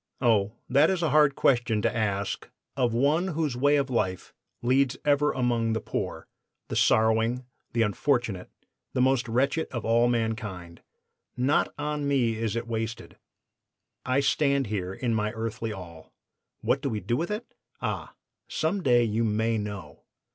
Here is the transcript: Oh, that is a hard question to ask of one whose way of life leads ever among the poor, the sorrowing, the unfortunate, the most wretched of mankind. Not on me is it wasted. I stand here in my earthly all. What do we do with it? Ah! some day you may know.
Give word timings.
Oh, 0.19 0.53
that 0.67 0.89
is 0.89 1.03
a 1.03 1.11
hard 1.11 1.35
question 1.35 1.79
to 1.83 1.95
ask 1.95 2.49
of 2.75 2.91
one 2.91 3.27
whose 3.37 3.55
way 3.55 3.75
of 3.75 3.91
life 3.91 4.33
leads 4.63 4.97
ever 5.05 5.31
among 5.31 5.73
the 5.73 5.79
poor, 5.79 6.25
the 6.69 6.75
sorrowing, 6.75 7.45
the 7.73 7.83
unfortunate, 7.83 8.49
the 8.93 9.01
most 9.01 9.27
wretched 9.27 9.67
of 9.69 9.83
mankind. 10.09 10.81
Not 11.37 11.71
on 11.77 12.07
me 12.07 12.33
is 12.33 12.55
it 12.55 12.65
wasted. 12.67 13.17
I 14.03 14.21
stand 14.21 14.65
here 14.65 14.91
in 14.91 15.13
my 15.13 15.33
earthly 15.33 15.71
all. 15.71 16.11
What 16.61 16.81
do 16.81 16.89
we 16.89 16.99
do 16.99 17.15
with 17.15 17.29
it? 17.29 17.53
Ah! 17.79 18.15
some 18.47 18.81
day 18.81 19.03
you 19.03 19.23
may 19.23 19.59
know. 19.59 20.01